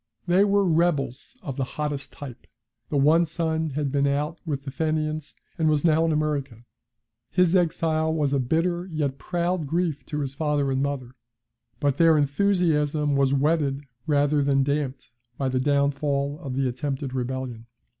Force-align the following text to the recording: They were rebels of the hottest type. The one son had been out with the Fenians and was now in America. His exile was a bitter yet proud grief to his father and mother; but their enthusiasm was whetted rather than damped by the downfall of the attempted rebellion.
They 0.25 0.43
were 0.43 0.65
rebels 0.65 1.37
of 1.43 1.57
the 1.57 1.63
hottest 1.77 2.11
type. 2.11 2.47
The 2.89 2.97
one 2.97 3.27
son 3.27 3.69
had 3.75 3.91
been 3.91 4.07
out 4.07 4.39
with 4.47 4.63
the 4.63 4.71
Fenians 4.71 5.35
and 5.59 5.69
was 5.69 5.85
now 5.85 6.03
in 6.05 6.11
America. 6.11 6.65
His 7.29 7.55
exile 7.55 8.11
was 8.11 8.33
a 8.33 8.39
bitter 8.39 8.87
yet 8.87 9.19
proud 9.19 9.67
grief 9.67 10.03
to 10.07 10.21
his 10.21 10.33
father 10.33 10.71
and 10.71 10.81
mother; 10.81 11.13
but 11.79 11.97
their 11.97 12.17
enthusiasm 12.17 13.15
was 13.15 13.35
whetted 13.35 13.81
rather 14.07 14.41
than 14.43 14.63
damped 14.63 15.11
by 15.37 15.49
the 15.49 15.59
downfall 15.59 16.39
of 16.41 16.55
the 16.55 16.67
attempted 16.67 17.13
rebellion. 17.13 17.67